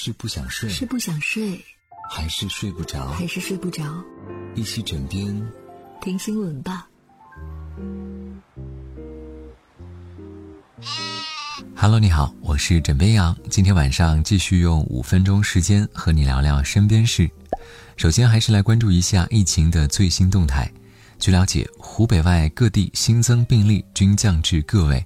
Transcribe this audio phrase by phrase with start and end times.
[0.00, 1.60] 是不想睡，是不想睡，
[2.08, 3.08] 还是睡不着？
[3.08, 3.82] 还是睡不着？
[4.54, 5.44] 一起枕边
[6.00, 6.88] 听新闻吧。
[11.74, 13.36] Hello，你好，我是枕边羊。
[13.50, 17.28] 今天晚上继续用五分钟时间和你聊聊身边事。
[17.96, 20.72] 首先，还是来关注一下疫情的最新动态。
[21.18, 25.04] 据了解，湖北外各地新增病例均降至个位，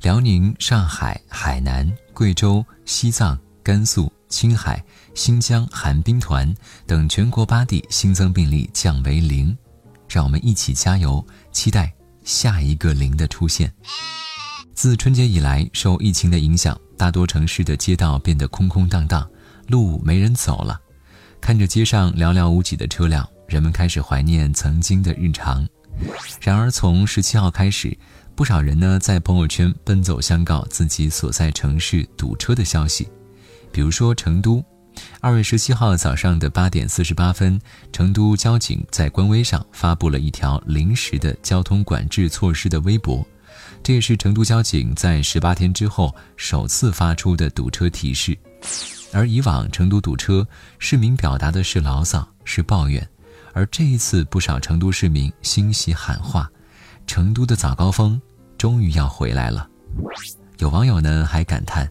[0.00, 4.82] 辽宁、上海、海南、贵州、西藏、甘肃、青海、
[5.14, 6.54] 新疆寒冰团
[6.86, 9.56] 等全国八地新增病例降为零。
[10.08, 11.92] 让我们一起加油，期待
[12.24, 13.72] 下一个零的出现。
[14.74, 19.28] 自春节以来，受疫情的影响，大多城市的街道变得空空荡荡，
[19.66, 20.80] 路没人走了。
[21.40, 23.28] 看着街上寥寥无几的车辆。
[23.48, 25.66] 人们开始怀念曾经的日常，
[26.42, 27.96] 然而从十七号开始，
[28.34, 33.08] 不少人呢在朋友圈奔走相告自己所在城市堵车的消息。
[33.72, 34.64] 比如说成都，
[35.20, 37.60] 二月十七号早上的八点四十八分，
[37.92, 43.26] 成都交警在官微上发布了一条临时的交通管制措施的微博，
[43.82, 48.36] 这也是成都交警在十八天之后首次发出的堵车提示。
[49.12, 50.46] 而以往成都堵车，
[50.78, 53.08] 市民表达的是牢骚，是抱怨。
[53.54, 56.50] 而这一次，不少成都市民欣喜喊话
[57.06, 58.20] ：“成都的早高峰
[58.58, 59.66] 终于要回来了。”
[60.58, 61.90] 有网友呢还感叹：“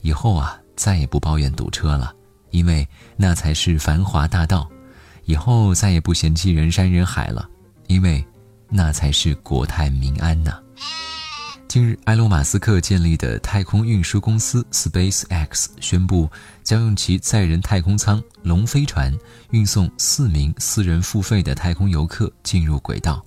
[0.00, 2.14] 以后啊，再也不抱怨堵车了，
[2.50, 2.86] 因为
[3.16, 4.68] 那才是繁华大道；
[5.24, 7.48] 以后再也不嫌弃人山人海了，
[7.86, 8.24] 因为
[8.68, 10.58] 那才是国泰民安呢。”
[11.74, 16.30] 近日，埃隆·马斯克建立的太空运输公司 SpaceX 宣布，
[16.62, 19.12] 将用其载人太空舱“龙飞船”
[19.50, 23.20] 运送四名私人付费的太空游客进入轨道。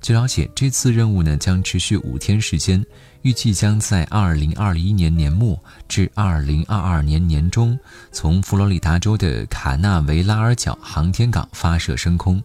[0.00, 2.82] 据了解，这次任务呢将持续五天时间，
[3.20, 7.78] 预计将在2021年年末至2022年年中，
[8.10, 12.42] 从佛罗里达州的卡纳维拉尔角航天港发射升空。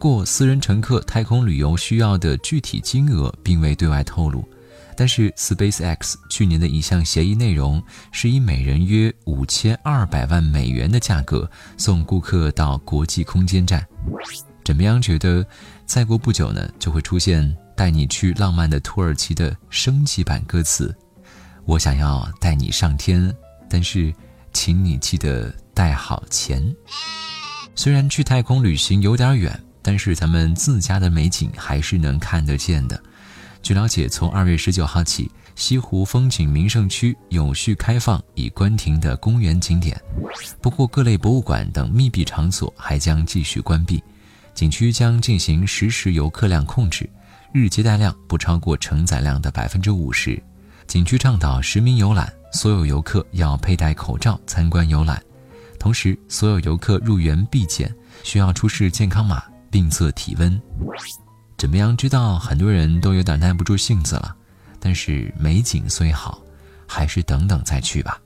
[0.00, 4.42] 过私人乘客太空旅游需要的具体金额并未对外透露，
[4.96, 13.86] 但是 SpaceX 去年的一项协议内容是以每人约五千二百万美元的价格送顾客到国际空间站。
[14.64, 15.02] 怎么样？
[15.02, 15.46] 觉得
[15.84, 20.96] 再过不久呢，就会出现带你去浪漫的土耳其的升级版歌词？
[21.66, 23.30] 我想要带你上天，
[23.68, 24.10] 但是
[24.54, 26.74] 请你记得带好钱。
[27.74, 29.62] 虽然去太空旅行有点远。
[29.82, 33.00] 但是咱们自家的美景还是能看得见的。
[33.62, 40.00] 据了解，从二月十九号起，西湖风景名胜区有序开放已关停的公园景点，
[40.62, 44.02] 不过各类博物馆等密闭场所还将继续关闭。
[44.54, 47.08] 景区将进行实时游客量控制，
[47.52, 50.42] 日接待量不超过承载量的百分之五十。
[50.86, 55.22] 景区倡导实名游览，所有游客要佩戴口罩参观游览，
[55.78, 59.42] 同时所有游客入园必检，需要出示健康码。
[59.70, 60.60] 并测体温，
[61.56, 61.96] 怎么样？
[61.96, 64.34] 知道很多人都有点耐不住性子了，
[64.78, 66.42] 但是美景虽好，
[66.86, 68.20] 还是等等再去吧。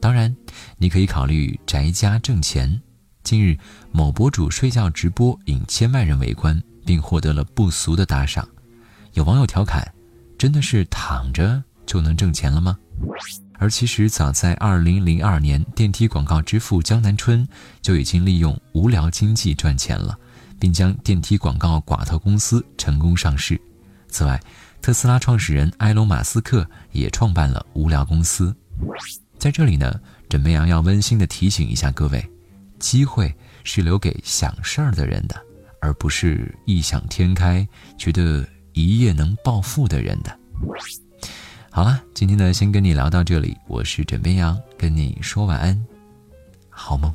[0.00, 0.34] 当然，
[0.78, 2.80] 你可以考虑宅家挣钱。
[3.22, 3.58] 近日，
[3.92, 8.48] 某博主睡觉直播引千万人围观，并获得了不俗的打赏。
[9.12, 9.86] 有网友调侃
[10.38, 12.78] ：“真的是躺着就能挣钱了吗？”
[13.60, 17.46] 而其实，早在2002年，电梯广告之父江南春
[17.80, 20.18] 就已经利用无聊经济赚钱了。
[20.60, 23.58] 并将电梯广告寡头公司成功上市。
[24.08, 24.38] 此外，
[24.82, 28.54] 特斯拉创始人埃隆·马斯克也创办了无聊公司。
[29.38, 32.22] 在这里呢，枕边羊要温馨的提醒一下各位：
[32.78, 33.34] 机会
[33.64, 35.42] 是留给想事儿的人的，
[35.80, 37.66] 而不是异想天开、
[37.96, 40.38] 觉得一夜能暴富的人的。
[41.72, 43.56] 好了，今天呢，先跟你聊到这里。
[43.68, 45.86] 我是枕边羊，跟你说晚安，
[46.68, 47.14] 好梦。